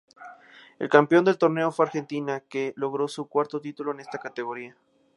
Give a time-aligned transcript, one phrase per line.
[0.79, 4.75] El campeón del torneo fue Argentina, que logró su cuarto título en esta categoría.